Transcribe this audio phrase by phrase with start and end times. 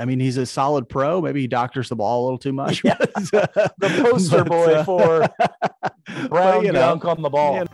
[0.00, 1.20] I mean, he's a solid pro.
[1.20, 2.82] Maybe he doctors the ball a little too much.
[2.82, 2.96] Yeah.
[2.98, 5.28] the The poster boy uh, for
[6.28, 7.56] brown you know, dunk on the ball.
[7.56, 7.64] yeah.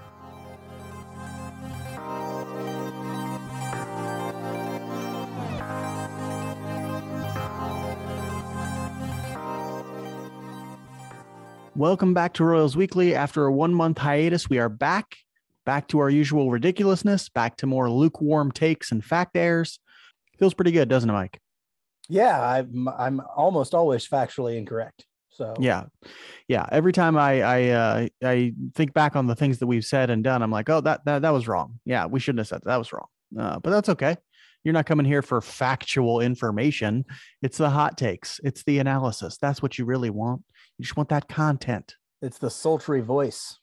[11.76, 13.14] Welcome back to Royals Weekly.
[13.14, 15.18] After a one month hiatus, we are back,
[15.64, 19.78] back to our usual ridiculousness, back to more lukewarm takes and fact airs.
[20.40, 21.40] Feels pretty good, doesn't it, Mike?
[22.08, 25.04] Yeah, I'm I'm almost always factually incorrect.
[25.28, 25.84] So Yeah,
[26.48, 26.66] yeah.
[26.72, 30.24] Every time I I uh, I think back on the things that we've said and
[30.24, 31.80] done, I'm like, oh, that that that was wrong.
[31.84, 32.70] Yeah, we shouldn't have said that.
[32.70, 33.08] That was wrong.
[33.38, 34.16] Uh, but that's okay.
[34.64, 37.04] You're not coming here for factual information.
[37.42, 38.40] It's the hot takes.
[38.42, 39.36] It's the analysis.
[39.36, 40.42] That's what you really want.
[40.78, 41.94] You just want that content.
[42.22, 43.58] it's the sultry voice.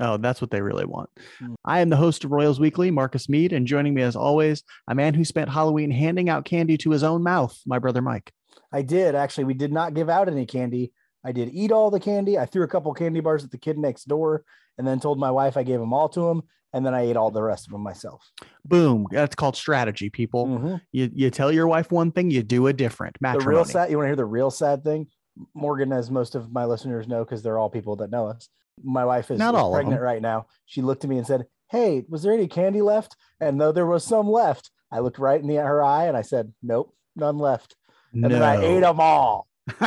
[0.00, 1.10] Oh, that's what they really want.
[1.42, 1.54] Mm.
[1.64, 4.94] I am the host of Royals Weekly, Marcus Mead, and joining me as always, a
[4.94, 8.32] man who spent Halloween handing out candy to his own mouth, my brother Mike.
[8.72, 9.44] I did actually.
[9.44, 10.92] We did not give out any candy.
[11.24, 12.38] I did eat all the candy.
[12.38, 14.44] I threw a couple candy bars at the kid next door,
[14.78, 17.16] and then told my wife I gave them all to him, and then I ate
[17.16, 18.30] all the rest of them myself.
[18.64, 19.06] Boom.
[19.10, 20.46] That's called strategy, people.
[20.46, 20.80] Mhm.
[20.90, 23.16] You you tell your wife one thing, you do a different.
[23.20, 23.90] The real sad.
[23.90, 25.06] You want to hear the real sad thing?
[25.54, 28.48] Morgan, as most of my listeners know, because they're all people that know us.
[28.82, 30.46] My wife is, Not all pregnant right now.
[30.66, 33.86] She looked at me and said, "Hey, was there any candy left?" And though there
[33.86, 37.38] was some left, I looked right in the, her eye and I said, "Nope, none
[37.38, 37.76] left."
[38.12, 39.46] And then I ate them all.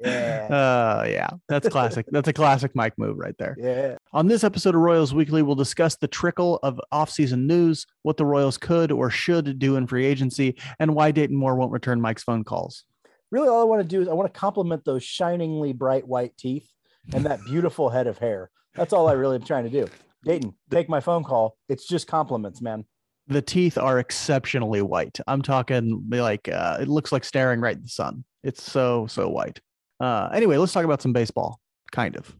[0.00, 0.48] Yeah.
[0.50, 2.06] Uh, yeah, that's classic.
[2.10, 3.56] that's a classic Mike move right there.
[3.58, 3.96] Yeah.
[4.12, 8.26] On this episode of Royals Weekly, we'll discuss the trickle of offseason news, what the
[8.26, 12.24] Royals could or should do in free agency, and why Dayton Moore won't return Mike's
[12.24, 12.84] phone calls.
[13.30, 16.36] Really, all I want to do is I want to compliment those shiningly bright white
[16.36, 16.68] teeth
[17.12, 18.50] and that beautiful head of hair.
[18.74, 19.88] That's all I really am trying to do.
[20.24, 21.56] Dayton, take my phone call.
[21.68, 22.84] It's just compliments, man.
[23.28, 25.18] The teeth are exceptionally white.
[25.26, 28.24] I'm talking like uh, it looks like staring right in the sun.
[28.42, 29.60] It's so so white.
[30.00, 31.60] Uh, anyway, let's talk about some baseball.
[31.92, 32.36] Kind of.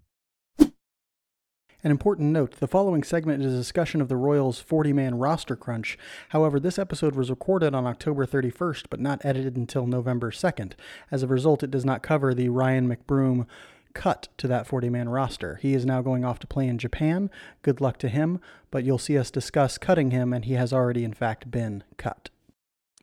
[1.84, 5.56] An important note the following segment is a discussion of the Royals' 40 man roster
[5.56, 5.98] crunch.
[6.28, 10.74] However, this episode was recorded on October 31st, but not edited until November 2nd.
[11.10, 13.46] As a result, it does not cover the Ryan McBroom
[13.94, 15.56] cut to that 40 man roster.
[15.62, 17.30] He is now going off to play in Japan.
[17.62, 21.04] Good luck to him, but you'll see us discuss cutting him, and he has already,
[21.04, 22.30] in fact, been cut.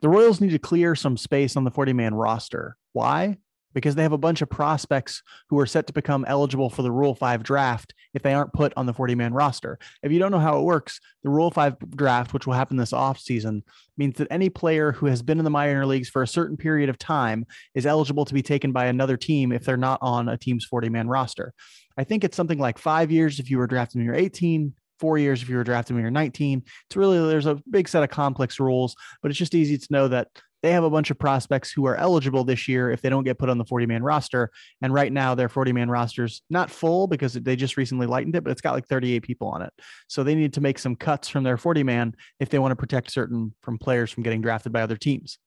[0.02, 2.78] The Royals need to clear some space on the 40 man roster.
[2.94, 3.38] Why?
[3.74, 6.92] Because they have a bunch of prospects who are set to become eligible for the
[6.92, 9.78] Rule 5 draft if they aren't put on the 40 man roster.
[10.02, 12.92] If you don't know how it works, the Rule 5 draft, which will happen this
[12.92, 13.62] offseason,
[13.98, 16.90] means that any player who has been in the minor leagues for a certain period
[16.90, 20.38] of time is eligible to be taken by another team if they're not on a
[20.38, 21.54] team's 40 man roster.
[21.98, 25.18] I think it's something like five years if you were drafted when you're 18, four
[25.18, 26.64] years if you were drafted when you're 19.
[26.88, 30.08] It's really, there's a big set of complex rules, but it's just easy to know
[30.08, 30.28] that
[30.62, 33.38] they have a bunch of prospects who are eligible this year if they don't get
[33.38, 34.52] put on the 40 man roster.
[34.82, 38.44] And right now, their 40 man roster's not full because they just recently lightened it,
[38.44, 39.74] but it's got like 38 people on it.
[40.08, 42.76] So they need to make some cuts from their 40 man if they want to
[42.76, 45.38] protect certain from players from getting drafted by other teams.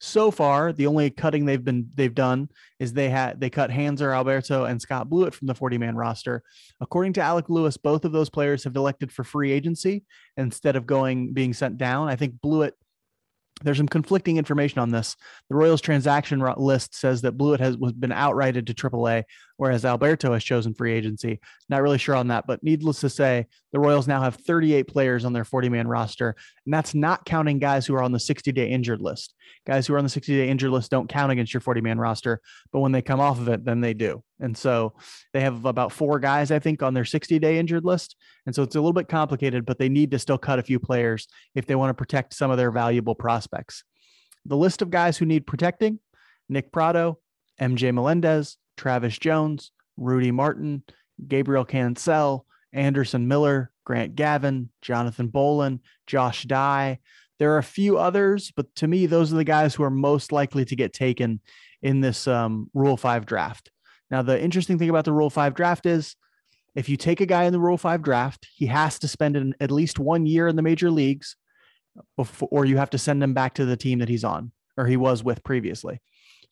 [0.00, 2.48] So far, the only cutting they've been they've done
[2.78, 6.42] is they had they cut Hanser Alberto and Scott Blewett from the 40 man roster.
[6.80, 10.04] According to Alec Lewis, both of those players have elected for free agency
[10.36, 12.08] instead of going being sent down.
[12.08, 12.74] I think Blewett
[13.62, 15.16] there's some conflicting information on this.
[15.48, 19.24] The Royals transaction list says that Blewett has was been outrighted to AAA,
[19.62, 21.38] whereas Alberto has chosen free agency.
[21.68, 25.24] Not really sure on that, but needless to say, the Royals now have 38 players
[25.24, 26.34] on their 40 man roster,
[26.66, 29.34] and that's not counting guys who are on the 60 day injured list.
[29.64, 31.96] Guys who are on the 60 day injured list don't count against your 40 man
[31.96, 32.40] roster,
[32.72, 34.24] but when they come off of it, then they do.
[34.40, 34.94] And so
[35.32, 38.16] they have about four guys, I think, on their 60 day injured list.
[38.46, 40.80] And so it's a little bit complicated, but they need to still cut a few
[40.80, 43.84] players if they want to protect some of their valuable prospects.
[44.44, 46.00] The list of guys who need protecting
[46.48, 47.20] Nick Pratto,
[47.60, 50.82] MJ Melendez, Travis Jones, Rudy Martin,
[51.26, 56.98] Gabriel Cancel, Anderson Miller, Grant Gavin, Jonathan Bowlan, Josh Dye.
[57.38, 60.32] There are a few others, but to me, those are the guys who are most
[60.32, 61.40] likely to get taken
[61.82, 63.70] in this um, Rule 5 draft.
[64.10, 66.16] Now, the interesting thing about the Rule 5 draft is
[66.74, 69.54] if you take a guy in the Rule 5 draft, he has to spend an,
[69.60, 71.36] at least one year in the major leagues
[72.16, 74.86] before, or you have to send him back to the team that he's on or
[74.86, 76.00] he was with previously.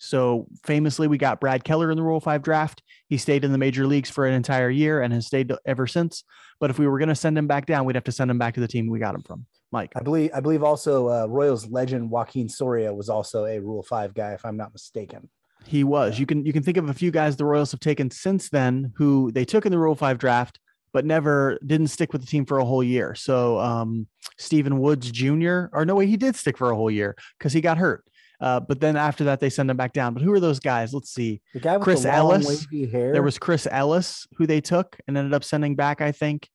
[0.00, 2.82] So famously, we got Brad Keller in the Rule 5 draft.
[3.08, 6.24] He stayed in the major leagues for an entire year and has stayed ever since.
[6.58, 8.38] But if we were going to send him back down, we'd have to send him
[8.38, 9.46] back to the team we got him from.
[9.72, 9.92] Mike.
[9.94, 14.14] I believe I believe also uh, Royals legend Joakim Soria was also a Rule Five
[14.14, 15.28] guy, if I'm not mistaken.
[15.64, 16.18] He was.
[16.18, 18.92] You can you can think of a few guys the Royals have taken since then
[18.96, 20.58] who they took in the Rule Five draft,
[20.92, 23.14] but never didn't stick with the team for a whole year.
[23.14, 24.08] So um,
[24.38, 25.66] Stephen Woods Jr.
[25.72, 28.04] or no way he did stick for a whole year because he got hurt.
[28.40, 30.14] Uh, but then after that, they send him back down.
[30.14, 30.94] But who are those guys?
[30.94, 31.42] Let's see.
[31.54, 32.66] The guy with Chris the long, Ellis.
[32.90, 33.12] hair.
[33.12, 36.00] There was Chris Ellis who they took and ended up sending back.
[36.00, 36.48] I think.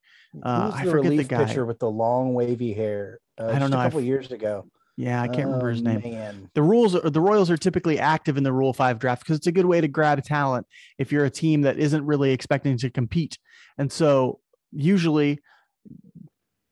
[0.43, 1.45] uh, I forget the guy.
[1.45, 3.19] pitcher with the long wavy hair.
[3.39, 4.65] Uh, I don't know, A couple f- years ago.
[4.97, 6.01] Yeah, I can't remember his Oh, name.
[6.01, 6.49] Man.
[6.55, 9.47] the rules are, the royals are typically active in the rule 5 draft because it's
[9.47, 10.65] a good way to grab talent
[10.97, 13.37] if you're a team that isn't really expecting to compete
[13.77, 14.39] and so
[14.71, 15.39] usually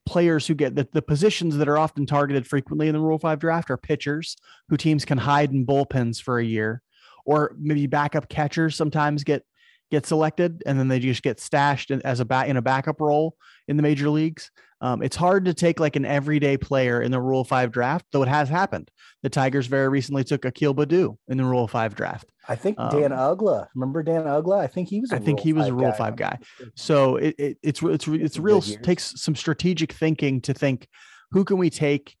[0.06, 3.38] players who get the, the positions that are often targeted frequently in the rule 5
[3.38, 4.36] draft are pitchers
[4.68, 6.82] who teams can hide in bullpens for a year
[7.24, 9.44] or maybe backup catchers sometimes get
[9.90, 13.00] get selected and then they just get stashed in, as a back in a backup
[13.00, 13.36] role
[13.68, 14.50] in the major leagues
[14.84, 18.22] um, it's hard to take like an everyday player in the Rule Five draft, though
[18.22, 18.90] it has happened.
[19.22, 22.30] The Tigers very recently took Akil Baddoo in the Rule Five draft.
[22.46, 23.68] I think Um, Dan Uggla.
[23.74, 24.58] Remember Dan Uggla?
[24.58, 25.10] I think he was.
[25.10, 26.38] I I think he was a Rule Five guy.
[26.74, 30.86] So it, it it's it's it's real takes some strategic thinking to think
[31.30, 32.14] who can we take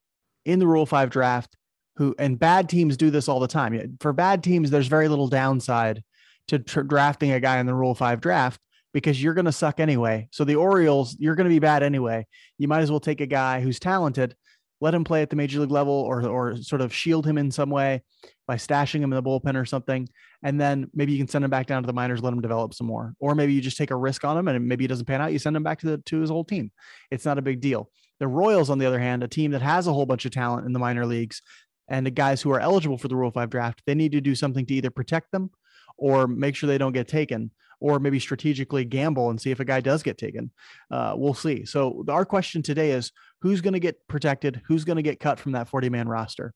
[0.46, 1.58] in the Rule Five draft.
[1.96, 3.98] Who and bad teams do this all the time.
[4.00, 6.02] For bad teams, there's very little downside
[6.48, 8.58] to tr- drafting a guy in the Rule Five draft
[8.94, 10.28] because you're going to suck anyway.
[10.30, 12.26] So the Orioles, you're going to be bad anyway.
[12.56, 14.34] You might as well take a guy who's talented,
[14.80, 17.50] let him play at the major league level, or or sort of shield him in
[17.50, 18.02] some way
[18.46, 20.08] by stashing him in the bullpen or something,
[20.42, 22.74] and then maybe you can send him back down to the minors, let him develop
[22.74, 25.06] some more, or maybe you just take a risk on him and maybe he doesn't
[25.06, 25.32] pan out.
[25.32, 26.70] You send him back to the to his old team.
[27.10, 27.90] It's not a big deal.
[28.20, 30.66] The Royals, on the other hand, a team that has a whole bunch of talent
[30.66, 31.42] in the minor leagues,
[31.88, 34.34] and the guys who are eligible for the Rule Five draft, they need to do
[34.34, 35.50] something to either protect them
[35.96, 37.50] or make sure they don't get taken,
[37.84, 40.50] or maybe strategically gamble and see if a guy does get taken.
[40.90, 41.66] Uh, we'll see.
[41.66, 44.62] So our question today is who's going to get protected?
[44.66, 46.54] Who's going to get cut from that 40 man roster?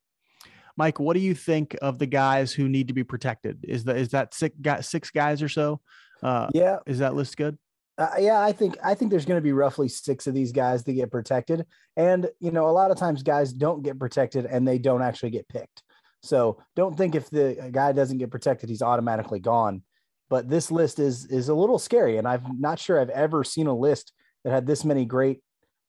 [0.78, 3.58] Mike, what do you think of the guys who need to be protected?
[3.69, 4.56] Is that is that six,
[4.88, 5.82] six guys or so?
[6.22, 7.58] Uh, Yeah, is that list good?
[7.98, 8.40] uh, yeah.
[8.40, 11.10] I think I think there's going to be roughly six of these guys that get
[11.10, 11.66] protected,
[11.98, 15.30] and you know, a lot of times guys don't get protected and they don't actually
[15.30, 15.82] get picked.
[16.22, 19.82] So don't think if the guy doesn't get protected, he's automatically gone.
[20.30, 23.66] But this list is is a little scary, and I'm not sure I've ever seen
[23.66, 24.12] a list
[24.44, 25.40] that had this many great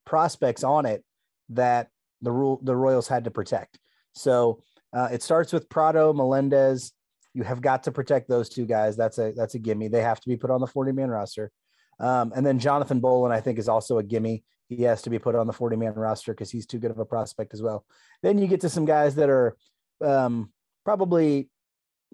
[0.05, 1.03] prospects on it
[1.49, 1.89] that
[2.21, 3.79] the rule the Royals had to protect.
[4.13, 4.63] So
[4.93, 6.91] uh, it starts with Pratto, Melendez.
[7.33, 8.97] You have got to protect those two guys.
[8.97, 9.87] That's a that's a gimme.
[9.87, 11.51] They have to be put on the 40 man roster.
[11.99, 14.43] Um, and then Jonathan Bowlan, I think, is also a gimme.
[14.67, 16.99] He has to be put on the 40 man roster because he's too good of
[16.99, 17.85] a prospect as well.
[18.23, 19.55] Then you get to some guys that are
[20.01, 20.51] um,
[20.85, 21.49] probably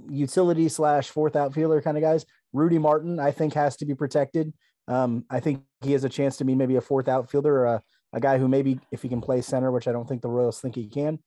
[0.10, 2.26] utility slash fourth outfielder kind of guys.
[2.54, 4.54] Rudy Martin, I think, has to be protected.
[4.88, 7.84] Um, I think he has a chance to be maybe a fourth outfielder or a,
[8.14, 10.62] a guy who maybe if he can play center, which I don't think the Royals
[10.62, 11.20] think he can,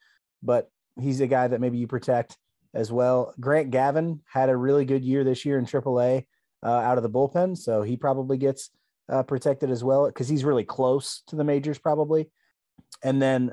[0.42, 0.70] but
[1.00, 2.36] he's a guy that maybe you protect
[2.74, 3.34] as well.
[3.40, 6.26] Grant Gavin had a really good year this year in AAA
[6.62, 8.70] uh, out of the bullpen, so he probably gets
[9.08, 12.30] uh, protected as well because he's really close to the majors probably.
[13.02, 13.52] And then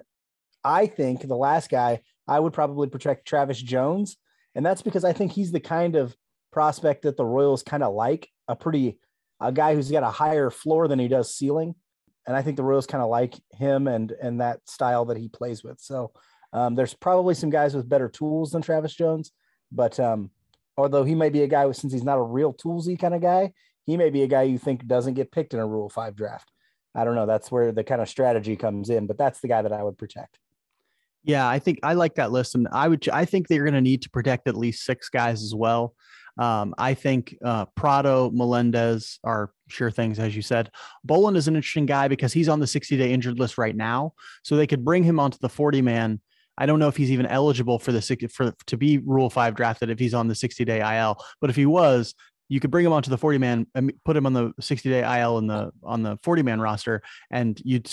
[0.63, 4.18] I think the last guy I would probably protect Travis Jones,
[4.56, 6.16] and that's because I think he's the kind of
[6.52, 9.00] prospect that the Royals kind of like a pretty
[9.42, 11.75] a guy who's got a higher floor than he does ceiling,
[12.25, 15.28] and I think the Royals kind of like him and and that style that he
[15.28, 15.80] plays with.
[15.80, 16.12] So
[16.54, 19.31] um, there's probably some guys with better tools than Travis Jones,
[19.72, 20.31] but um,
[20.78, 23.22] although he may be a guy with, since he's not a real toolsy kind of
[23.22, 23.52] guy,
[23.86, 26.50] he may be a guy you think doesn't get picked in a Rule Five draft.
[26.96, 27.25] I don't know.
[27.25, 29.98] That's where the kind of strategy comes in, but that's the guy that I would
[29.98, 30.40] protect.
[31.25, 33.10] Yeah, I think I like that list, and I would.
[33.10, 35.95] I think they're going to need to protect at least six guys as well.
[36.38, 40.69] Um, I think uh, Pratto, Melendez are sure things, as you said.
[41.04, 44.14] Bowlan is an interesting guy because he's on the 60 day injured list right now,
[44.44, 46.21] so they could bring him onto the 40 man.
[46.57, 49.90] I don't know if he's even eligible for the for to be Rule Five drafted
[49.90, 52.14] if he's on the 60 day IL, but if he was,
[52.47, 55.21] you could bring him onto the 40 man and put him on the 60 day
[55.21, 57.90] IL in the on the 40 man roster, and you'd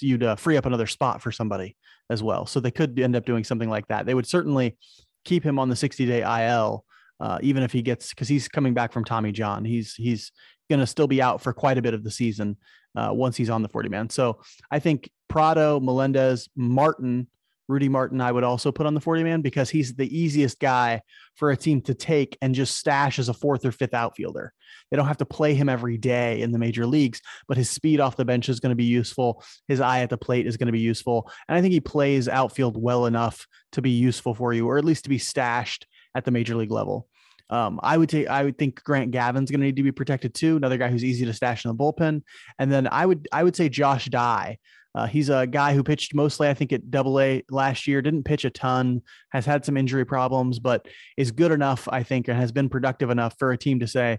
[0.00, 1.76] you'd uh, free up another spot for somebody
[2.08, 2.46] as well.
[2.46, 4.06] So they could end up doing something like that.
[4.06, 4.76] They would certainly
[5.24, 6.84] keep him on the 60 day IL,
[7.20, 9.64] uh, even if he gets because he's coming back from Tommy John.
[9.64, 10.32] He's he's
[10.68, 12.56] going to still be out for quite a bit of the season
[12.96, 14.08] uh, once he's on the 40 man.
[14.08, 14.40] So
[14.70, 17.28] I think Pratto, Melendez, Martin,
[17.70, 21.02] Rudy Martin, I would also put on the 40 man because he's the easiest guy
[21.36, 24.52] for a team to take and just stash as a fourth or fifth outfielder.
[24.90, 28.00] They don't have to play him every day in the major leagues, but his speed
[28.00, 29.44] off the bench is going to be useful.
[29.68, 31.30] His eye at the plate is going to be useful.
[31.48, 34.84] And I think he plays outfield well enough to be useful for you, or at
[34.84, 35.86] least to be stashed
[36.16, 37.06] at the major league level.
[37.50, 38.28] Um, I would take.
[38.28, 40.56] I would think Grant Gavin's going to need to be protected too.
[40.56, 42.22] Another guy who's easy to stash in the bullpen.
[42.58, 43.28] And then I would.
[43.32, 44.58] I would say Josh Dye.
[44.94, 48.02] Uh, he's a guy who pitched mostly, I think, at Double A last year.
[48.02, 49.02] Didn't pitch a ton.
[49.30, 53.10] Has had some injury problems, but is good enough, I think, and has been productive
[53.10, 54.18] enough for a team to say,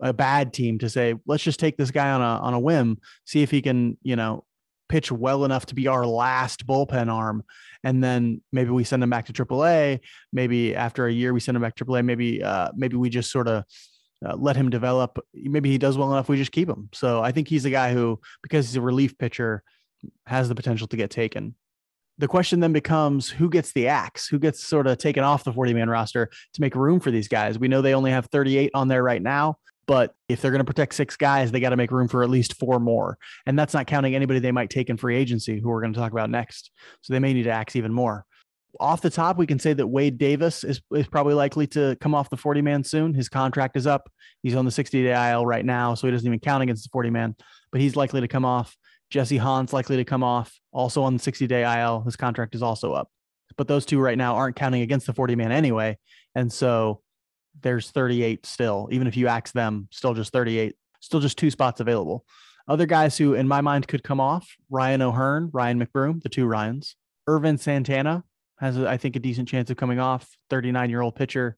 [0.00, 2.98] a bad team to say, let's just take this guy on a on a whim,
[3.24, 4.44] see if he can, you know,
[4.88, 7.42] pitch well enough to be our last bullpen arm.
[7.82, 10.00] And then maybe we send him back to AAA.
[10.32, 12.04] Maybe after a year we send him back to AAA.
[12.04, 13.64] Maybe uh, maybe we just sort of
[14.26, 15.18] uh, let him develop.
[15.32, 16.28] Maybe he does well enough.
[16.28, 16.90] We just keep him.
[16.92, 19.62] So I think he's a guy who, because he's a relief pitcher,
[20.26, 21.54] has the potential to get taken.
[22.18, 24.28] The question then becomes who gets the axe?
[24.28, 27.28] Who gets sort of taken off the 40 man roster to make room for these
[27.28, 27.58] guys?
[27.58, 29.56] We know they only have 38 on there right now.
[29.90, 32.30] But if they're going to protect six guys, they got to make room for at
[32.30, 33.18] least four more.
[33.44, 35.98] And that's not counting anybody they might take in free agency, who we're going to
[35.98, 36.70] talk about next.
[37.00, 38.24] So they may need to axe even more.
[38.78, 42.14] Off the top, we can say that Wade Davis is, is probably likely to come
[42.14, 43.14] off the 40 man soon.
[43.14, 44.08] His contract is up.
[44.44, 46.90] He's on the 60 day IL right now, so he doesn't even count against the
[46.92, 47.34] 40 man,
[47.72, 48.76] but he's likely to come off.
[49.10, 52.02] Jesse Hahn's likely to come off, also on the 60 day IL.
[52.02, 53.08] His contract is also up.
[53.56, 55.98] But those two right now aren't counting against the 40 man anyway.
[56.34, 57.02] And so
[57.60, 58.88] there's 38 still.
[58.92, 62.24] Even if you axe them, still just 38, still just two spots available.
[62.68, 66.46] Other guys who, in my mind, could come off Ryan O'Hearn, Ryan McBroom, the two
[66.46, 66.94] Ryans.
[67.28, 68.22] Ervin Santana
[68.58, 71.56] has, I think, a decent chance of coming off, 39 year old pitcher.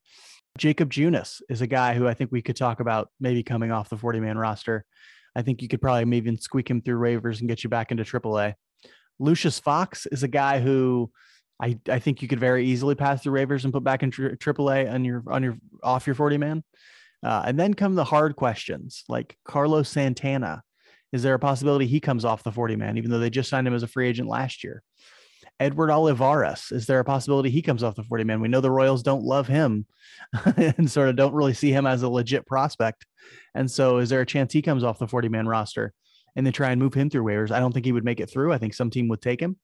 [0.58, 3.88] Jakob Junis is a guy who I think we could talk about maybe coming off
[3.88, 4.84] the 40 man roster.
[5.34, 7.90] I think you could probably maybe even squeak him through waivers and get you back
[7.90, 8.54] into AAA.
[9.18, 11.10] Lucius Fox is a guy who
[11.60, 14.30] I, I think you could very easily pass through waivers and put back in tri-
[14.30, 16.64] AAA on your on your off your 40 man.
[17.24, 20.62] Uh, and then come the hard questions like Carlos Santana.
[21.12, 23.66] Is there a possibility he comes off the 40 man, even though they just signed
[23.66, 24.82] him as a free agent last year?
[25.60, 28.40] Edward Olivares, is there a possibility he comes off the 40 man?
[28.40, 29.86] We know the Royals don't love him
[30.56, 33.06] and sort of don't really see him as a legit prospect.
[33.54, 35.92] And so, is there a chance he comes off the 40 man roster
[36.34, 37.50] and they try and move him through waivers?
[37.50, 38.52] I don't think he would make it through.
[38.52, 39.56] I think some team would take him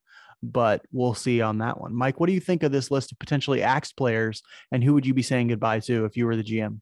[0.42, 1.94] but we'll see on that one.
[1.94, 5.06] Mike, what do you think of this list of potentially axed players, and who would
[5.06, 6.80] you be saying goodbye to if you were the GM?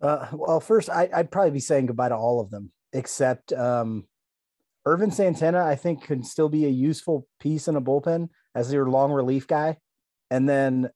[0.00, 4.04] Uh, well, first, I, would probably be saying goodbye to all of them except um,
[4.86, 5.64] Ervin Santana.
[5.64, 9.46] I think can still be a useful piece in a bullpen as your long relief
[9.46, 9.78] guy,
[10.30, 10.90] and then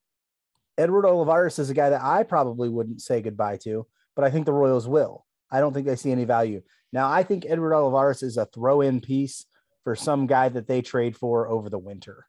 [0.79, 3.87] Edward Olivares is a guy that I probably wouldn't say goodbye to,
[4.17, 5.27] but I think the Royals will.
[5.51, 6.63] I don't think they see any value.
[6.93, 9.47] Now, I think Edward Olivares is a throw in piece
[9.85, 12.27] for some guy that they trade for over the winter.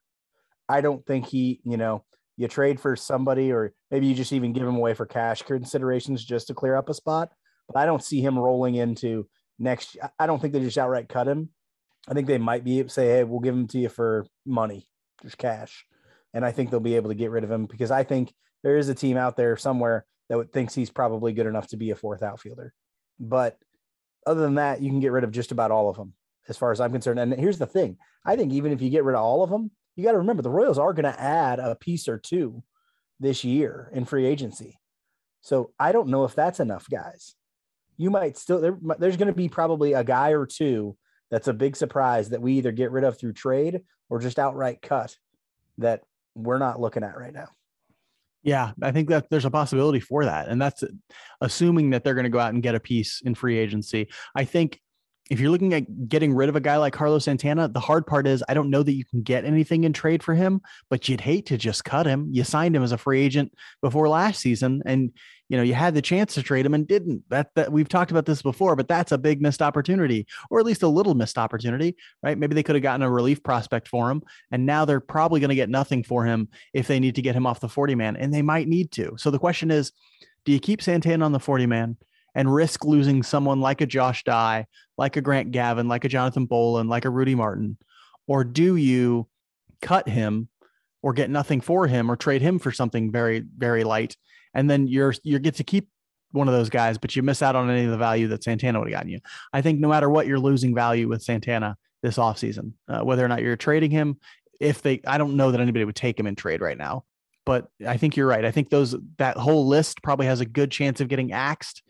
[0.67, 2.03] I don't think he, you know,
[2.37, 6.23] you trade for somebody or maybe you just even give him away for cash considerations
[6.23, 7.29] just to clear up a spot.
[7.67, 9.27] But I don't see him rolling into
[9.59, 9.97] next.
[10.19, 11.49] I don't think they just outright cut him.
[12.07, 14.87] I think they might be say, hey, we'll give him to you for money,
[15.21, 15.85] just cash.
[16.33, 18.33] And I think they'll be able to get rid of him because I think
[18.63, 21.91] there is a team out there somewhere that thinks he's probably good enough to be
[21.91, 22.73] a fourth outfielder.
[23.19, 23.57] But
[24.25, 26.13] other than that, you can get rid of just about all of them
[26.49, 27.19] as far as I'm concerned.
[27.19, 29.71] And here's the thing I think even if you get rid of all of them,
[29.95, 32.63] you got to remember the Royals are going to add a piece or two
[33.19, 34.79] this year in free agency.
[35.41, 37.35] So I don't know if that's enough guys.
[37.97, 40.97] You might still, there, there's going to be probably a guy or two
[41.31, 44.81] that's a big surprise that we either get rid of through trade or just outright
[44.81, 45.15] cut
[45.79, 46.03] that
[46.35, 47.47] we're not looking at right now.
[48.43, 50.49] Yeah, I think that there's a possibility for that.
[50.49, 50.83] And that's
[51.39, 54.09] assuming that they're going to go out and get a piece in free agency.
[54.35, 54.81] I think
[55.29, 58.27] if you're looking at getting rid of a guy like Carlos Santana, the hard part
[58.27, 61.21] is I don't know that you can get anything in trade for him, but you'd
[61.21, 62.27] hate to just cut him.
[62.29, 65.11] You signed him as a free agent before last season and
[65.49, 67.23] you know, you had the chance to trade him and didn't.
[67.29, 70.65] That that we've talked about this before, but that's a big missed opportunity or at
[70.65, 72.37] least a little missed opportunity, right?
[72.37, 75.49] Maybe they could have gotten a relief prospect for him and now they're probably going
[75.49, 78.17] to get nothing for him if they need to get him off the 40 man
[78.17, 79.15] and they might need to.
[79.17, 79.93] So the question is,
[80.43, 81.97] do you keep Santana on the 40 man?
[82.35, 84.65] And risk losing someone like a Josh Dye,
[84.97, 87.77] like a Grant Gavin, like a Jonathan Bowlan, like a Rudy Martin?
[88.27, 89.27] Or do you
[89.81, 90.49] cut him
[91.01, 94.15] or get nothing for him or trade him for something very, very light?
[94.53, 95.89] And then you're you get to keep
[96.31, 98.79] one of those guys, but you miss out on any of the value that Santana
[98.79, 99.19] would have gotten you.
[99.53, 103.27] I think no matter what, you're losing value with Santana this offseason, uh, whether or
[103.27, 104.17] not you're trading him.
[104.59, 107.05] If they, I don't know that anybody would take him in trade right now,
[107.45, 108.45] but I think you're right.
[108.45, 111.83] I think those that whole list probably has a good chance of getting axed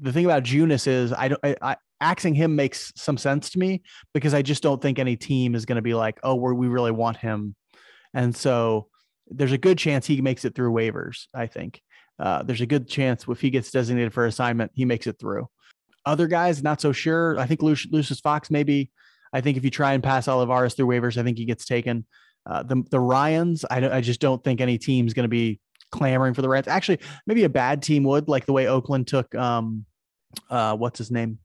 [0.00, 3.58] the thing about Junis is I don't I, I, axing him makes some sense to
[3.58, 3.82] me
[4.14, 6.92] because I just don't think any team is going to be like, oh, we really
[6.92, 7.54] want him,
[8.14, 8.88] and so
[9.30, 11.26] there's a good chance he makes it through waivers.
[11.34, 11.82] I think
[12.18, 15.48] uh, there's a good chance if he gets designated for assignment, he makes it through.
[16.06, 17.38] Other guys, not so sure.
[17.38, 18.90] I think Lucius Fox maybe.
[19.32, 22.06] I think if you try and pass Olivares through waivers, I think he gets taken.
[22.46, 26.34] Uh, the the Ryans, I, I just don't think any team's going to be clamoring
[26.34, 26.68] for the Rams.
[26.68, 29.84] Actually, maybe a bad team would, like the way Oakland took um
[30.50, 31.38] uh what's his name?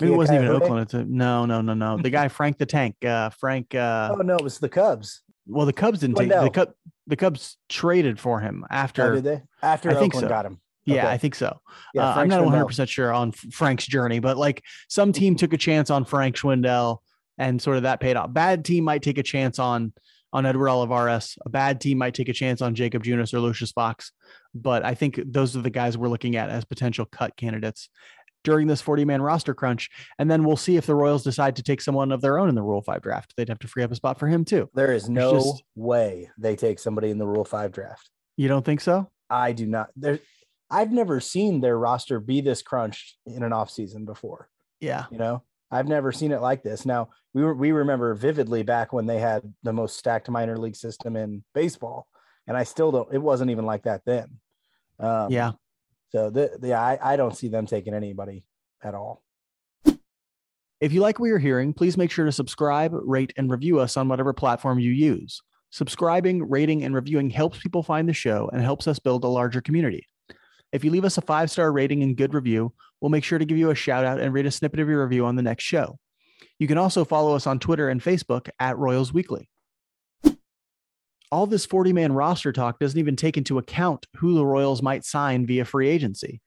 [0.00, 0.82] Maybe it wasn't even Oakland.
[0.82, 1.98] It's a, no, no, no, no.
[1.98, 3.04] The guy Frank the Tank.
[3.04, 5.22] Uh Frank uh Oh no, it was the Cubs.
[5.46, 6.72] Well, the Cubs didn't take the Cub
[7.06, 9.42] the Cubs traded for him after oh, did they?
[9.62, 10.28] After I Oakland think so.
[10.28, 10.60] got him.
[10.84, 11.12] Yeah, okay.
[11.12, 11.60] I think so.
[11.94, 15.52] Yeah, uh, I'm not 100 percent sure on Frank's journey, but like some team took
[15.52, 16.98] a chance on Frank Schwindel
[17.38, 18.32] and sort of that paid off.
[18.32, 19.92] Bad team might take a chance on
[20.32, 21.36] on Edward Olivares.
[21.44, 24.12] A bad team might take a chance on Jakob Junis or Lucius Fox,
[24.54, 27.88] but I think those are the guys we're looking at as potential cut candidates
[28.44, 29.90] during this 40 man roster crunch.
[30.18, 32.54] And then we'll see if the Royals decide to take someone of their own in
[32.54, 33.34] the Rule 5 draft.
[33.36, 34.68] They'd have to free up a spot for him too.
[34.74, 38.10] There is no just, way they take somebody in the Rule 5 draft.
[38.36, 39.10] You don't think so?
[39.28, 39.90] I do not.
[39.96, 40.20] There
[40.70, 44.48] I've never seen their roster be this crunched in an offseason before.
[44.80, 45.06] Yeah.
[45.10, 46.86] You know, I've never seen it like this.
[46.86, 50.76] Now, we were, we remember vividly back when they had the most stacked minor league
[50.76, 52.06] system in baseball,
[52.46, 53.12] and I still don't.
[53.12, 54.38] It wasn't even like that then.
[54.98, 55.52] Um, yeah.
[56.10, 58.44] So the, the I, I don't see them taking anybody
[58.82, 59.22] at all.
[60.80, 63.96] If you like what you're hearing, please make sure to subscribe, rate, and review us
[63.96, 65.42] on whatever platform you use.
[65.70, 69.60] Subscribing, rating, and reviewing helps people find the show and helps us build a larger
[69.60, 70.06] community.
[70.72, 73.44] If you leave us a five star rating and good review, we'll make sure to
[73.44, 75.64] give you a shout out and read a snippet of your review on the next
[75.64, 75.98] show.
[76.58, 79.48] You can also follow us on Twitter and Facebook at Royals Weekly.
[81.30, 85.04] All this 40 man roster talk doesn't even take into account who the Royals might
[85.04, 86.40] sign via free agency.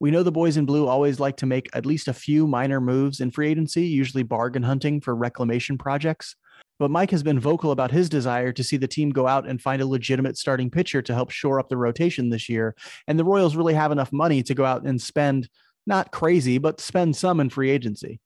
[0.00, 2.80] We know the boys in blue always like to make at least a few minor
[2.80, 6.36] moves in free agency, usually bargain hunting for reclamation projects.
[6.78, 9.62] But Mike has been vocal about his desire to see the team go out and
[9.62, 12.74] find a legitimate starting pitcher to help shore up the rotation this year.
[13.06, 15.48] And the Royals really have enough money to go out and spend
[15.86, 18.20] not crazy, but spend some in free agency.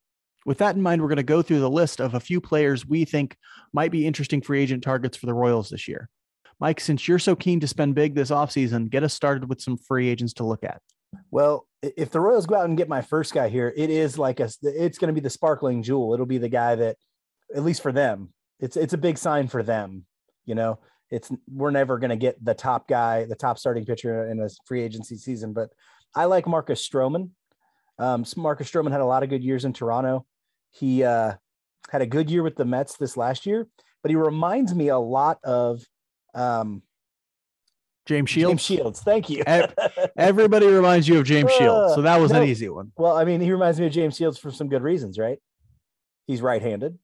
[0.46, 2.86] With that in mind, we're going to go through the list of a few players
[2.86, 3.36] we think
[3.72, 6.08] might be interesting free agent targets for the Royals this year.
[6.60, 9.76] Mike, since you're so keen to spend big this offseason, get us started with some
[9.76, 10.80] free agents to look at.
[11.30, 14.40] Well, if the Royals go out and get my first guy here, it is like
[14.40, 16.12] a it's going to be the sparkling jewel.
[16.12, 16.96] It'll be the guy that
[17.54, 20.04] at least for them, it's it's a big sign for them,
[20.44, 20.80] you know.
[21.10, 24.48] It's we're never going to get the top guy, the top starting pitcher in a
[24.66, 25.70] free agency season, but
[26.14, 27.30] I like Marcus Stroman.
[27.98, 30.24] Um, Marcus Stroman had a lot of good years in Toronto.
[30.70, 31.34] He uh,
[31.90, 33.66] had a good year with the Mets this last year,
[34.02, 35.82] but he reminds me a lot of
[36.34, 36.82] um,
[38.06, 38.50] James Shields.
[38.50, 39.00] James Shields.
[39.00, 39.42] Thank you.
[40.16, 42.92] Everybody reminds you of James Shields, so that was no, an easy one.
[42.96, 45.38] Well, I mean, he reminds me of James Shields for some good reasons, right?
[46.26, 46.98] He's right-handed.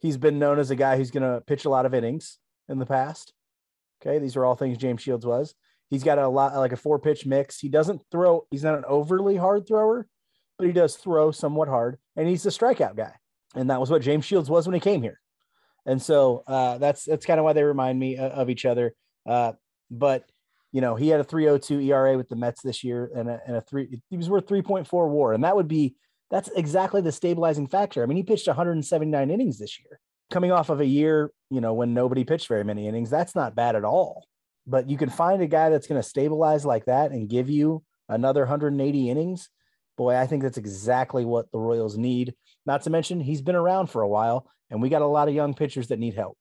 [0.00, 2.78] He's been known as a guy who's going to pitch a lot of innings in
[2.78, 3.32] the past.
[4.00, 5.54] Okay, these are all things James Shields was.
[5.90, 7.58] He's got a lot like a four pitch mix.
[7.58, 10.06] He doesn't throw, he's not an overly hard thrower,
[10.58, 13.12] but he does throw somewhat hard and he's a strikeout guy.
[13.54, 15.20] And that was what James Shields was when he came here.
[15.86, 18.94] And so uh, that's that's kind of why they remind me of, of each other.
[19.26, 19.52] Uh,
[19.90, 20.24] but
[20.72, 23.56] you know, he had a 302 ERA with the Mets this year and a, and
[23.56, 25.32] a three, he was worth 3.4 war.
[25.32, 25.96] And that would be,
[26.30, 28.02] that's exactly the stabilizing factor.
[28.02, 29.98] I mean, he pitched 179 innings this year,
[30.30, 33.08] coming off of a year, you know, when nobody pitched very many innings.
[33.08, 34.27] That's not bad at all.
[34.68, 37.82] But you can find a guy that's going to stabilize like that and give you
[38.08, 39.48] another 180 innings.
[39.96, 42.34] Boy, I think that's exactly what the Royals need.
[42.66, 45.34] Not to mention, he's been around for a while, and we got a lot of
[45.34, 46.36] young pitchers that need help.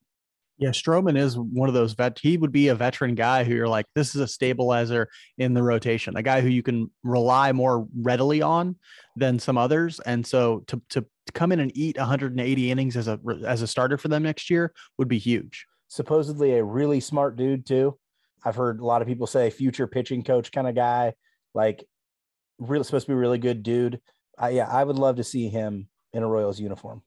[0.59, 2.19] Yeah, Stroman is one of those vet.
[2.19, 5.61] He would be a veteran guy who you're like, this is a stabilizer in the
[5.61, 8.75] rotation, a guy who you can rely more readily on
[9.15, 9.99] than some others.
[9.99, 13.97] And so to to come in and eat 180 innings as a as a starter
[13.97, 15.67] for them next year would be huge.
[15.89, 17.97] Supposedly a really smart dude too.
[18.43, 21.13] I've heard a lot of people say future pitching coach kind of guy,
[21.53, 21.83] like
[22.59, 23.99] really supposed to be a really good dude.
[24.37, 27.01] I, yeah, I would love to see him in a Royals uniform.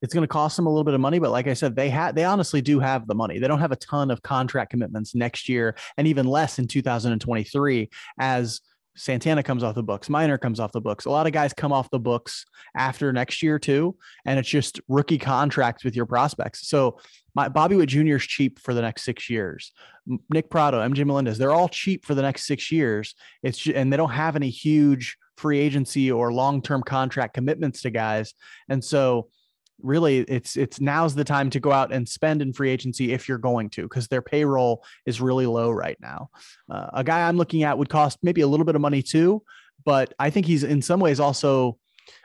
[0.00, 1.90] It's going to cost them a little bit of money, but like I said, they
[1.90, 3.38] have they honestly do have the money.
[3.38, 7.90] They don't have a ton of contract commitments next year, and even less in 2023
[8.20, 8.60] as
[8.98, 11.04] Santana comes off the books, Minor comes off the books.
[11.04, 12.44] A lot of guys come off the books
[12.76, 16.68] after next year too, and it's just rookie contracts with your prospects.
[16.68, 17.00] So
[17.38, 18.16] my Bobby Witt Jr.
[18.16, 19.70] is cheap for the next six years.
[20.28, 23.14] Nick Pratto, MJ Melendez, they're all cheap for the next six years.
[23.44, 27.90] It's and they don't have any huge free agency or long term contract commitments to
[27.90, 28.34] guys,
[28.68, 29.28] and so
[29.80, 33.28] really it's it's now's the time to go out and spend in free agency if
[33.28, 36.28] you're going to because their payroll is really low right now
[36.68, 39.40] uh, a guy i'm looking at would cost maybe a little bit of money too
[39.84, 41.78] but i think he's in some ways also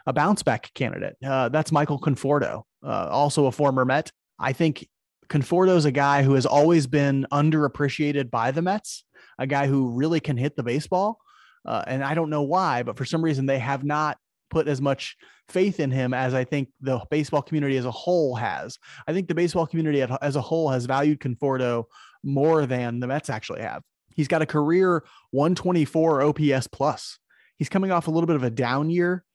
[0.08, 4.88] a bounce back candidate uh, that's michael conforto uh, also a former met i think
[5.30, 9.06] conforto is a guy who has always been underappreciated by the mets
[9.40, 11.20] a guy who really can hit the baseball
[11.66, 14.18] uh, and i don't know why but for some reason they have not
[14.50, 15.18] put as much
[15.50, 18.78] faith in him as I think the baseball community as a whole has.
[19.08, 21.86] I think the baseball community as a whole has valued Conforto
[22.24, 23.84] more than the Mets actually have.
[24.16, 27.20] He's got a career 124 OPS plus.
[27.58, 29.26] He's coming off a little bit of a down year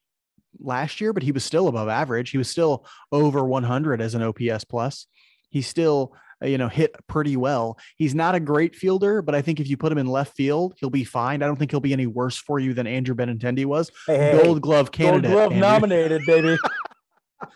[0.61, 2.31] last year, but he was still above average.
[2.31, 5.07] He was still over 100 as an OPS plus.
[5.51, 7.79] He's still uh, you know, hit pretty well.
[7.97, 10.75] He's not a great fielder, but I think if you put him in left field,
[10.79, 11.43] he'll be fine.
[11.43, 13.91] I don't think he'll be any worse for you than Andrew Benintendi was.
[14.07, 15.31] Hey, Gold Glove candidate.
[15.31, 15.69] Gold Glove Andrew.
[15.69, 16.57] nominated, baby.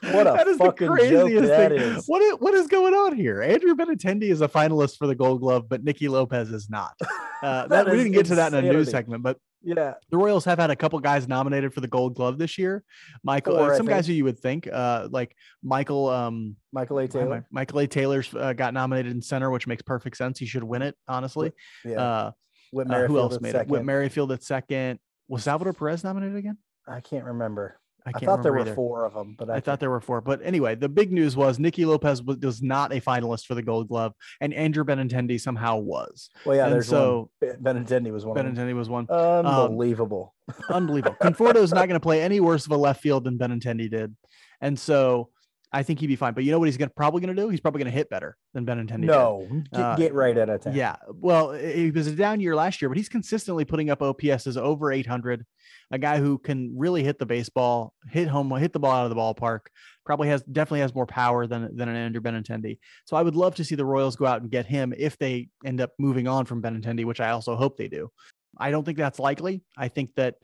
[0.02, 1.72] What a That is fucking joke craziest thing.
[1.72, 2.04] is.
[2.06, 3.42] What is, what is going on here?
[3.42, 6.92] Andrew Benintendi is a finalist for the Gold Glove, but Nicky Lopez is not.
[7.42, 9.94] Uh, that, That we didn't get to that in a news segment, but Yeah.
[10.10, 12.84] the Royals have had a couple guys nominated for the Gold Glove this year.
[13.24, 17.08] Michael, Four, uh, some guys who you would think, uh, like Michael, um, Michael A.
[17.08, 17.44] Taylor.
[17.50, 17.88] Michael A.
[17.88, 20.38] Taylor's uh, got nominated in center, which makes perfect sense.
[20.38, 21.50] He should win it, honestly.
[21.84, 22.00] Yeah.
[22.00, 22.30] Uh,
[22.78, 23.70] uh, who else made second.
[23.70, 23.72] it?
[23.72, 25.00] Whit Merrifield at second.
[25.26, 26.58] Was Salvador Perez nominated again?
[26.86, 27.80] I can't remember.
[28.06, 28.74] I I, thought there were either.
[28.74, 30.20] four of them, but I, I thought there were four.
[30.20, 33.62] But anyway, the big news was Nicky Lopez was, was not a finalist for the
[33.62, 36.30] Gold Glove, and Andrew Benintendi somehow was.
[36.44, 37.56] Well, yeah, and there's so one.
[37.62, 38.36] Benintendi was one.
[38.36, 39.08] Benintendi was one.
[39.08, 40.34] Unbelievable.
[40.68, 41.16] Unbelievable.
[41.22, 44.16] Conforto is not going to play any worse of a left field than Benintendi did,
[44.60, 45.30] and so
[45.72, 46.34] I think he'd be fine.
[46.34, 47.48] But you know what he's gonna, probably going to do?
[47.48, 49.02] He's probably going to hit better than Benintendi.
[49.02, 49.06] did.
[49.06, 50.74] no, get, Uh, get right of town.
[50.74, 50.96] Yeah.
[51.14, 54.92] Well, it was a down year last year, but he's consistently putting up OPSs over
[54.92, 55.46] 800.
[55.92, 59.10] A guy who can really hit the baseball, hit home, hit the ball out of
[59.10, 59.60] the ballpark.
[60.04, 62.78] Probably has definitely has more power than than an Andrew Benintendi.
[63.04, 65.48] So I would love to see the Royals go out and get him if they
[65.64, 68.10] end up moving on from Benintendi, which I also hope they do.
[68.58, 69.62] I don't think that's likely.
[69.76, 70.36] I think that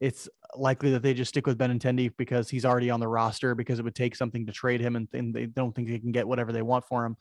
[0.00, 3.78] it's likely that they just stick with Benintendi because he's already on the roster because
[3.78, 6.26] it would take something to trade him and, and they don't think they can get
[6.26, 7.16] whatever they want for him.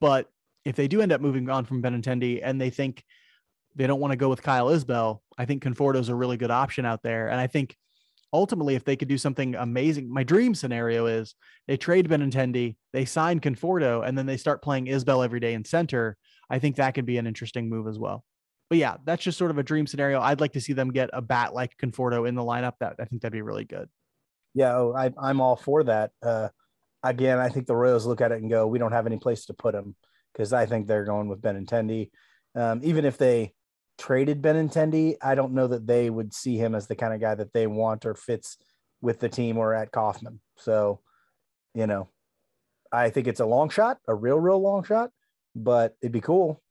[0.00, 0.28] But
[0.64, 3.02] if they do end up moving on from Benintendi and they think
[3.74, 6.50] they don't want to go with Kyle Isbel, I think Conforto is a really good
[6.50, 7.28] option out there.
[7.28, 7.76] And I think
[8.32, 11.34] ultimately, if they could do something amazing, my dream scenario is
[11.66, 15.64] they trade Benintendi, they sign Conforto, and then they start playing Isbell every day in
[15.64, 16.16] center.
[16.50, 18.24] I think that could be an interesting move as well.
[18.68, 20.20] But yeah, that's just sort of a dream scenario.
[20.20, 22.74] I'd like to see them get a bat like Conforto in the lineup.
[22.80, 23.88] That I think that'd be really good.
[24.54, 26.12] Yeah, oh, I, I'm all for that.
[26.22, 26.48] Uh,
[27.02, 29.46] again, I think the Royals look at it and go, we don't have any place
[29.46, 29.94] to put him
[30.32, 32.10] because I think they're going with Benintendi.
[32.54, 33.54] Um, even if they
[33.98, 37.34] traded Benintendi, I don't know that they would see him as the kind of guy
[37.34, 38.56] that they want or fits
[39.00, 40.40] with the team or at Kauffman.
[40.56, 41.00] So,
[41.74, 42.08] you know,
[42.92, 45.10] I think it's a long shot, a real, real long shot,
[45.54, 46.62] but it'd be cool.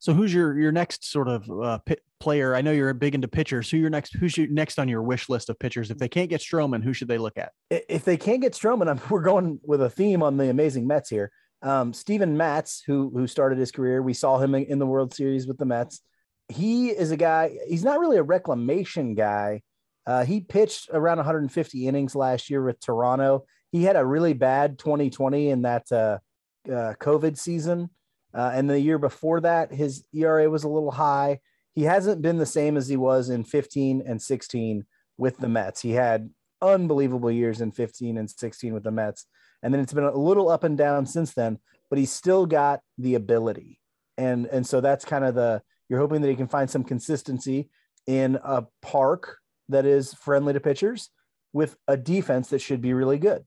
[0.00, 2.54] So who's your your next sort of uh, pit player?
[2.54, 3.68] I know you're big into pitchers.
[3.70, 4.14] Who your next?
[4.14, 5.90] Who's your next on your wish list of pitchers?
[5.90, 7.52] If they can't get Stroman, who should they look at?
[7.70, 11.10] If they can't get Stroman, I'm, we're going with a theme on the amazing Mets
[11.10, 11.32] here.
[11.62, 15.12] Um, Steven Matz, who who started his career, we saw him in, in the World
[15.12, 16.00] Series with the Mets.
[16.48, 17.58] He is a guy.
[17.68, 19.62] He's not really a reclamation guy.
[20.06, 23.44] Uh, he pitched around 150 innings last year with Toronto.
[23.70, 26.18] He had a really bad 2020 in that uh,
[26.66, 27.90] uh, COVID season,
[28.34, 31.40] uh, and the year before that, his ERA was a little high.
[31.74, 34.84] He hasn't been the same as he was in 15 and 16
[35.16, 35.80] with the Mets.
[35.80, 36.30] He had
[36.60, 39.26] unbelievable years in 15 and 16 with the Mets.
[39.62, 41.58] And then it's been a little up and down since then,
[41.90, 43.80] but he's still got the ability.
[44.16, 47.70] And and so that's kind of the you're hoping that he can find some consistency
[48.06, 51.10] in a park that is friendly to pitchers
[51.52, 53.44] with a defense that should be really good.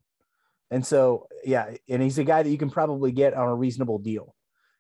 [0.70, 4.00] And so yeah, and he's a guy that you can probably get on a reasonable
[4.00, 4.36] deal.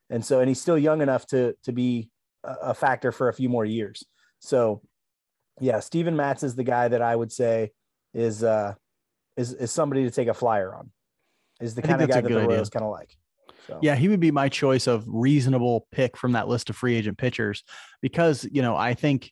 [0.09, 2.09] And so and he's still young enough to to be
[2.43, 4.03] a, factor for a few more years.
[4.39, 4.81] So
[5.59, 7.71] yeah, Steven Matz is the guy that I would say
[8.13, 8.73] is uh
[9.37, 10.91] is is somebody to take a flyer on.
[11.59, 12.47] Is the I kind of guy that the.
[12.47, 13.15] Royals kind of like.
[13.67, 16.95] So Yeah, he would be my choice of reasonable pick from that list of free
[16.95, 17.63] agent pitchers
[18.01, 19.31] because, you know, I think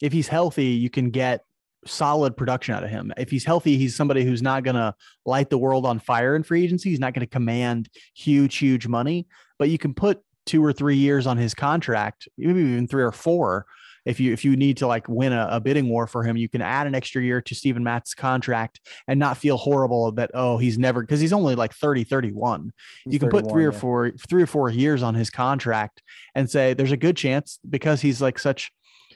[0.00, 1.44] if he's healthy, you can get
[1.86, 3.12] solid production out of him.
[3.16, 4.94] If he's healthy, he's somebody who's not going to
[5.26, 6.90] light the world on fire in free agency.
[6.90, 9.26] He's not going to command huge, huge money,
[9.58, 13.12] but you can put two or three years on his contract, maybe even three or
[13.12, 13.66] four.
[14.04, 16.48] If you if you need to like win a, a bidding war for him, you
[16.48, 20.58] can add an extra year to Steven Matz's contract and not feel horrible that oh
[20.58, 22.72] he's never because he's only like 30, 31
[23.04, 23.78] he's you can put 31, three or yeah.
[23.78, 26.02] four three or four years on his contract
[26.34, 28.72] and say there's a good chance because he's like such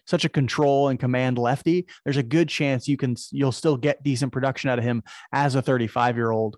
[0.07, 4.03] such a control and command lefty there's a good chance you can you'll still get
[4.03, 6.57] decent production out of him as a 35 year old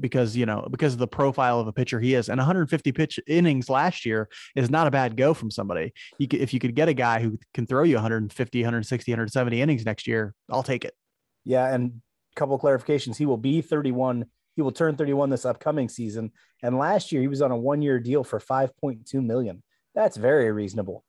[0.00, 3.20] because you know because of the profile of a pitcher he is and 150 pitch
[3.26, 6.74] innings last year is not a bad go from somebody you could, if you could
[6.74, 10.84] get a guy who can throw you 150 160 170 innings next year i'll take
[10.84, 10.94] it
[11.44, 12.00] Yeah, and
[12.34, 13.16] a couple clarifications.
[13.16, 14.26] He will be 31.
[14.56, 16.32] He will turn 31 this upcoming season.
[16.62, 19.62] And last year he was on a one-year deal for 5.2 million.
[19.94, 21.04] That's very reasonable.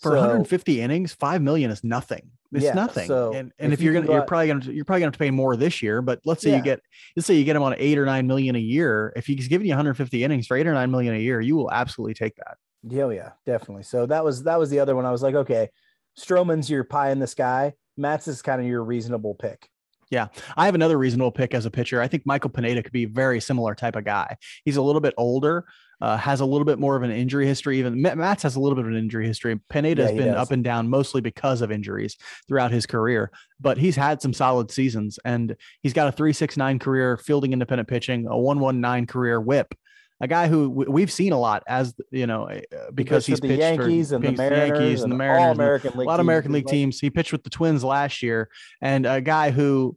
[0.00, 2.30] For So- 150 innings, five million is nothing.
[2.52, 3.06] It's Yeah, nothing.
[3.08, 5.08] so and and if if, you you're gonna, go you're probably gonna, you're probably gonna
[5.08, 6.00] have to pay more this year.
[6.00, 6.58] But let's say Yeah.
[6.58, 6.80] you get,
[7.16, 9.12] let's say you get him on eight or nine million a year.
[9.16, 11.70] If he's giving you 150 innings for eight or nine million a year, you will
[11.72, 12.56] absolutely take that.
[12.88, 13.82] Yeah, oh, yeah, definitely.
[13.82, 15.04] So that was that was the other one.
[15.04, 15.70] I was like, okay,
[16.18, 17.74] Stroman's your pie in the sky.
[17.98, 19.68] Matz's is kind of your reasonable pick.
[20.10, 22.00] Yeah, I have another reasonable pick as a pitcher.
[22.00, 24.36] I think Michael Pineda could be a very similar type of guy.
[24.64, 25.64] He's a little bit older,
[26.00, 27.78] uh, has a little bit more of an injury history.
[27.78, 29.58] Even Matz has a little bit of an injury history.
[29.68, 30.36] Pineda has been does.
[30.36, 32.16] up and down mostly because of injuries
[32.48, 33.30] throughout his career,
[33.60, 38.26] but he's had some solid seasons and he's got a 369 career fielding independent pitching,
[38.26, 39.74] a 119 career whip
[40.20, 42.62] a guy who we've seen a lot as you know eh,
[42.94, 46.02] because he's the pitched Yankees and the Mariners, Yankees and the Mariners, all American a
[46.02, 46.98] lot of American League teams.
[46.98, 48.48] He pitched with the Twins last year,
[48.80, 49.96] and a guy who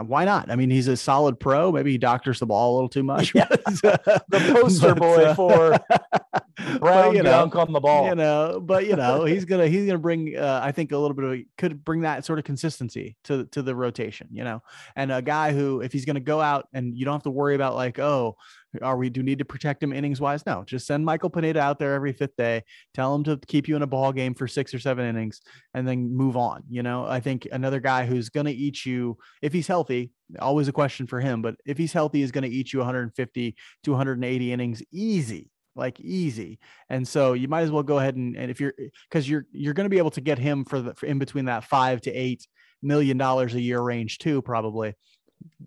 [0.00, 0.50] why not?
[0.50, 1.70] I mean, he's a solid pro.
[1.70, 3.32] Maybe he doctors the ball a little too much.
[3.42, 3.46] Yeah.
[3.48, 5.78] the poster but, boy uh, for
[6.78, 8.06] brown you know, dunk on the ball.
[8.06, 10.36] You know, but you know, he's gonna he's gonna bring.
[10.36, 13.62] Uh, I think a little bit of could bring that sort of consistency to to
[13.62, 14.28] the rotation.
[14.30, 14.62] You know,
[14.96, 17.54] and a guy who if he's gonna go out and you don't have to worry
[17.54, 18.36] about like oh
[18.80, 20.46] are we do need to protect him innings wise?
[20.46, 22.62] No, just send Michael Pineda out there every fifth day.
[22.94, 25.40] Tell him to keep you in a ball game for six or seven innings,
[25.74, 26.62] and then move on.
[26.70, 30.12] You know, I think another guy who's going to eat you if he's healthy.
[30.38, 33.54] Always a question for him, but if he's healthy, is going to eat you 150
[33.84, 36.58] to 180 innings easy like easy.
[36.88, 39.46] And so you might as well go ahead and, and if you're eh, because you're
[39.52, 42.00] you're going to be able to get him for the for in between that five
[42.02, 42.46] to eight
[42.82, 44.94] million dollars a year range too, probably.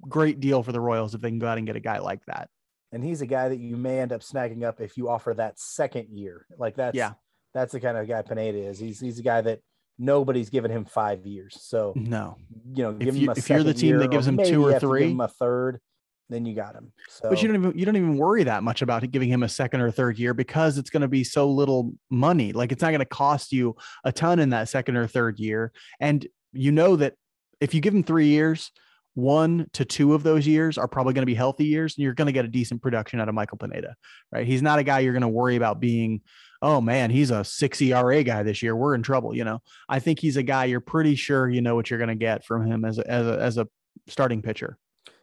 [0.08, 2.26] Great deal for the Royals if they can go out and get a guy like
[2.28, 2.50] that
[2.96, 5.60] and he's a guy that you may end up snagging up if you offer that
[5.60, 6.46] second year.
[6.58, 7.14] Like that's yeah,
[7.54, 8.80] that's the kind of guy Pineda is.
[8.80, 9.60] He's he's a guy that
[9.98, 11.58] nobody's given him five years.
[11.62, 12.38] So no,
[12.74, 14.80] you know, give if, you, him if you're the team that gives him two or
[14.80, 15.82] three, him a third,
[16.30, 16.92] then you got him.
[17.10, 19.50] So, but you don't even you don't even worry that much about giving him a
[19.50, 22.54] second or third year because it's going to be so little money.
[22.54, 25.72] Like it's not going to cost you a ton in that second or third year,
[26.00, 27.14] and you know that
[27.60, 28.72] if you give him three years,
[29.16, 32.14] one to two of those years are probably going to be healthy years and you're
[32.14, 33.96] going to get a decent production out of Michael Pineda,
[34.32, 34.46] right?
[34.46, 36.22] He's not a guy you're going to worry about being,
[36.62, 38.76] oh man, he's a six ERA guy this year.
[38.76, 39.34] We're in trouble.
[39.34, 42.10] You know, I think he's a guy you're pretty sure you know what you're going
[42.10, 43.68] to get from him as a, as a, as a
[44.08, 44.78] starting pitcher.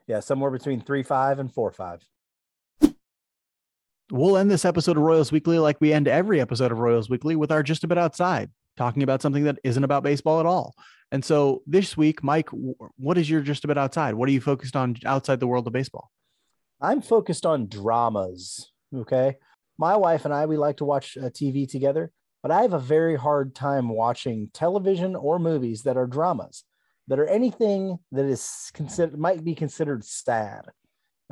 [0.06, 0.20] Yeah.
[0.20, 2.04] Somewhere between three, five and four, five.
[4.10, 7.34] We'll end this episode of Royals Weekly like we end every episode of Royals Weekly
[7.34, 10.74] with our just a bit outside, talking about something that isn't about baseball at all.
[11.10, 12.48] And so this week, Mike,
[12.96, 14.14] what is your just a bit outside?
[14.14, 16.10] What are you focused on outside the world of baseball?
[16.80, 18.72] I'm focused on dramas.
[18.94, 19.36] Okay.
[19.78, 22.12] My wife and I, we like to watch uh, TV together,
[22.42, 26.64] but I have a very hard time watching television or movies that are dramas,
[27.08, 30.66] that are anything that is considered, might be considered sad.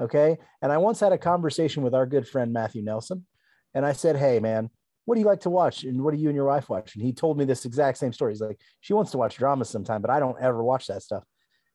[0.00, 0.38] Okay.
[0.62, 3.26] And I once had a conversation with our good friend, Matthew Nelson.
[3.74, 4.70] And I said, Hey, man,
[5.10, 7.04] what do you like to watch and what do you and your wife watch and
[7.04, 10.00] he told me this exact same story he's like she wants to watch drama sometime
[10.00, 11.24] but i don't ever watch that stuff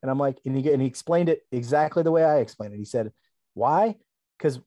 [0.02, 2.78] and i'm like and he, and he explained it exactly the way i explained it
[2.78, 3.12] he said
[3.54, 3.94] why
[4.38, 4.60] because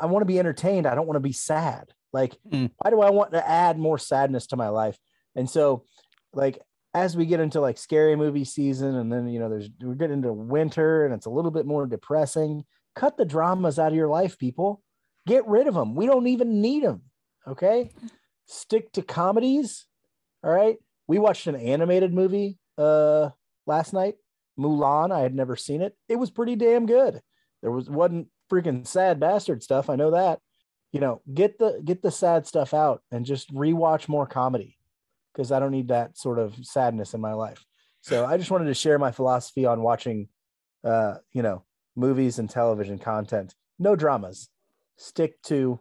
[0.00, 2.68] i want to be entertained i don't want to be sad like mm.
[2.78, 4.98] why do i want to add more sadness to my life
[5.36, 5.84] and so
[6.32, 6.58] like
[6.94, 10.10] as we get into like scary movie season and then you know there's we get
[10.10, 12.64] into winter and it's a little bit more depressing
[12.96, 14.82] cut the dramas out of your life people
[15.26, 17.02] get rid of them we don't even need them
[17.48, 17.90] Okay.
[18.46, 19.86] Stick to comedies.
[20.44, 20.76] All right.
[21.06, 23.30] We watched an animated movie uh
[23.66, 24.14] last night,
[24.58, 25.10] Mulan.
[25.10, 25.96] I had never seen it.
[26.08, 27.20] It was pretty damn good.
[27.62, 29.90] There was wasn't freaking sad bastard stuff.
[29.90, 30.40] I know that.
[30.92, 34.77] You know, get the get the sad stuff out and just rewatch more comedy
[35.32, 37.64] because I don't need that sort of sadness in my life.
[38.00, 40.28] So I just wanted to share my philosophy on watching
[40.84, 41.64] uh, you know,
[41.96, 43.54] movies and television content.
[43.78, 44.48] No dramas.
[44.96, 45.80] Stick to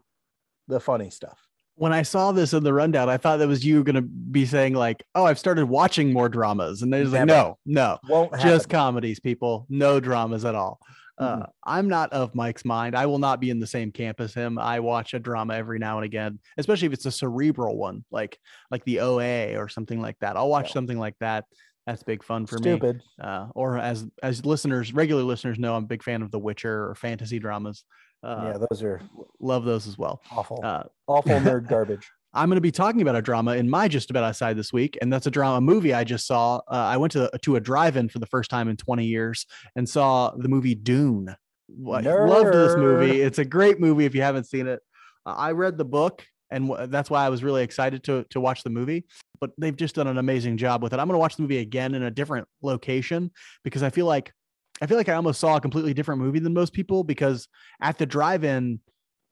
[0.67, 3.83] the funny stuff when I saw this in the rundown, I thought that was you
[3.83, 7.57] going to be saying like, "Oh, I've started watching more dramas," and there's like, "No,
[7.65, 8.69] no, Won't just happen.
[8.69, 10.79] comedies, people, no dramas at all."
[11.17, 12.95] Uh, I'm not of Mike's mind.
[12.95, 14.59] I will not be in the same camp as him.
[14.59, 18.37] I watch a drama every now and again, especially if it's a cerebral one, like
[18.69, 20.37] like the OA or something like that.
[20.37, 20.73] I'll watch yeah.
[20.73, 21.45] something like that.
[21.87, 22.97] That's big fun for Stupid.
[22.97, 23.01] me.
[23.19, 26.89] Uh, or as as listeners, regular listeners know, I'm a big fan of The Witcher
[26.89, 27.83] or fantasy dramas.
[28.21, 29.01] Uh, yeah, those are
[29.39, 30.21] love those as well.
[30.31, 32.09] Awful, uh, awful nerd garbage.
[32.37, 34.97] I'm going to be talking about a drama in my just about outside this week,
[35.01, 36.57] and that's a drama movie I just saw.
[36.67, 39.45] Uh, I went to to a drive-in for the first time in 20 years
[39.75, 41.35] and saw the movie Dune.
[41.91, 43.21] I loved this movie.
[43.21, 44.79] It's a great movie if you haven't seen it.
[45.25, 48.39] Uh, I read the book, and w- that's why I was really excited to to
[48.39, 49.05] watch the movie.
[49.41, 50.99] But they've just done an amazing job with it.
[50.99, 53.31] I'm going to watch the movie again in a different location
[53.63, 54.31] because I feel like
[54.81, 57.47] I feel like I almost saw a completely different movie than most people because
[57.81, 58.79] at the drive-in,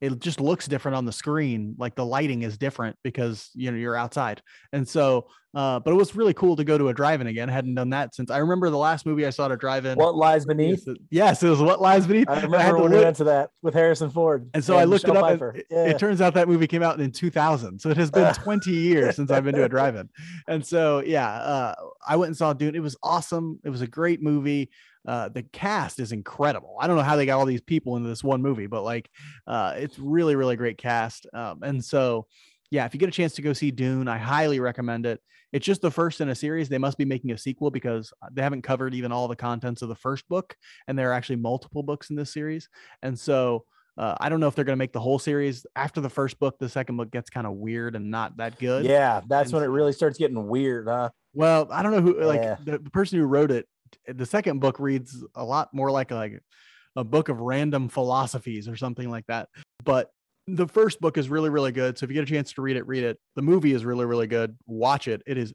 [0.01, 1.75] it just looks different on the screen.
[1.77, 5.95] Like the lighting is different because you know you're outside, and so Uh, but it
[5.95, 7.49] was really cool to go to a drive-in again.
[7.49, 9.97] I hadn't done that since I remember the last movie I saw at a drive-in.
[9.97, 10.85] What lies beneath?
[11.09, 12.29] Yes, it was What Lies Beneath.
[12.29, 14.49] I remember I when we went to that with Harrison Ford.
[14.53, 15.55] And so and I looked Michelle it up.
[15.55, 15.85] It, yeah.
[15.85, 19.15] it, turns out that movie came out in 2000, so it has been 20 years
[19.15, 20.09] since I've been to a drive-in.
[20.49, 22.75] And so yeah, uh, I went and saw Dune.
[22.75, 23.59] It was awesome.
[23.63, 24.69] It was a great movie.
[25.07, 26.75] Uh, the cast is incredible.
[26.81, 29.09] I don't know how they got all these people into this one movie, but like,
[29.47, 31.27] uh, it's really, really great cast.
[31.33, 32.25] Um, and so,
[32.71, 35.21] yeah, if you get a chance to go see Dune, I highly recommend it.
[35.55, 36.67] It's just the first in a series.
[36.67, 39.87] They must be making a sequel because they haven't covered even all the contents of
[39.87, 40.53] the first book,
[40.89, 42.67] and there are actually multiple books in this series.
[43.01, 43.63] And so,
[43.97, 46.39] uh, I don't know if they're going to make the whole series after the first
[46.39, 46.59] book.
[46.59, 48.83] The second book gets kind of weird and not that good.
[48.83, 51.11] Yeah, that's and when it really starts getting weird, huh?
[51.33, 52.57] Well, I don't know who like yeah.
[52.61, 53.65] the, the, person who wrote it
[54.09, 56.43] the second book reads a lot more like a, like
[56.97, 59.47] a book of random philosophies or something like that.
[59.85, 60.09] But
[60.47, 61.97] the first book is really really good.
[61.97, 63.19] So if you get a chance to read it, read it.
[63.35, 64.57] The movie is really really good.
[64.67, 65.21] Watch it.
[65.25, 65.53] It is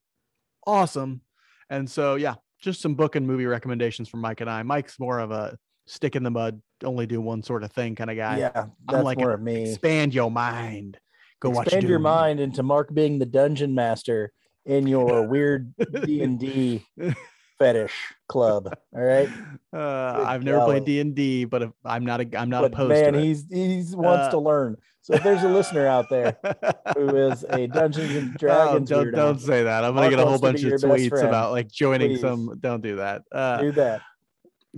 [0.67, 1.23] awesome.
[1.69, 4.63] And so yeah, just some book and movie recommendations from Mike and I.
[4.63, 8.11] Mike's more of a stick in the mud, only do one sort of thing kind
[8.11, 8.39] of guy.
[8.39, 9.71] Yeah, that's I'm like more of me.
[9.71, 10.99] Expand your mind.
[11.41, 11.67] Go expand watch.
[11.69, 14.33] Expand your mind into Marc being the dungeon master
[14.67, 15.75] in your weird
[16.05, 16.85] D and D
[17.61, 17.93] fetish
[18.27, 18.75] club.
[18.95, 19.29] All right.
[19.73, 22.21] Uh, I've never played D and D, but if, I'm not.
[22.21, 22.91] A, I'm not but opposed.
[22.91, 24.77] Man, he's he's wants uh, to learn.
[25.01, 26.37] So if there's a listener out there
[26.97, 29.85] who is a Dungeons and Dragons, oh, don't don't say that.
[29.85, 32.21] I'm gonna get a whole bunch of tweets about like joining Please.
[32.21, 32.59] some.
[32.59, 33.23] Don't do that.
[33.31, 34.03] Uh, do that.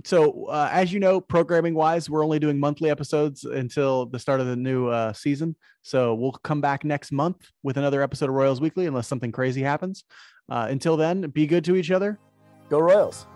[0.05, 4.41] So uh, as you know, programming wise, we're only doing monthly episodes until the start
[4.41, 5.55] of the new uh, season.
[5.81, 9.63] So we'll come back next month with another episode of Royals Weekly, unless something crazy
[9.63, 10.03] happens.
[10.49, 12.19] Uh, until then, be good to each other
[12.73, 13.27] Go Royals.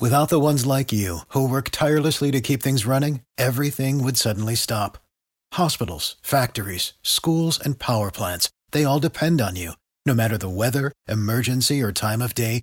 [0.00, 4.56] Without the ones like you, who work tirelessly to keep things running, everything would suddenly
[4.56, 4.98] stop.
[5.52, 9.74] Hospitals, factories, schools, and power plants, they all depend on you.
[10.04, 12.62] No matter the weather, emergency, or time of day,